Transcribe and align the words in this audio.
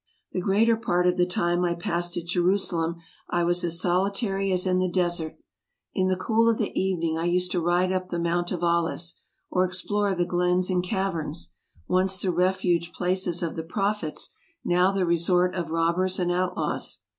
The 0.31 0.41
greater 0.41 0.75
part 0.75 1.05
of 1.05 1.15
the 1.15 1.27
time 1.27 1.63
I 1.63 1.75
passed 1.75 2.17
at 2.17 2.25
Jerusalem 2.25 2.95
I 3.29 3.43
was 3.43 3.63
as 3.63 3.79
solitary 3.79 4.51
as 4.51 4.65
in 4.65 4.79
the 4.79 4.89
desert. 4.89 5.37
In 5.93 6.07
the 6.07 6.15
cool 6.15 6.49
of 6.49 6.57
the 6.57 6.71
evening 6.73 7.19
I 7.19 7.25
used 7.25 7.51
to 7.51 7.61
ride 7.61 7.91
up 7.91 8.09
the 8.09 8.17
Mount 8.17 8.51
of 8.51 8.63
Olives, 8.63 9.21
or 9.51 9.63
explore 9.63 10.15
the 10.15 10.25
glens 10.25 10.69
256 10.69 10.89
TRAVELERS 10.89 11.17
AND 11.21 11.29
EXPLORERS 11.29 11.49
and 11.53 11.85
caverns, 11.85 11.87
once 11.87 12.19
the 12.19 12.31
refuge 12.31 12.93
places 12.93 13.43
of 13.43 13.55
the 13.55 13.61
Prophets, 13.61 14.31
now 14.65 14.91
the 14.91 15.05
resort 15.05 15.53
of 15.53 15.69
robbers 15.69 16.17
and 16.19 16.31
outlaws. 16.31 17.01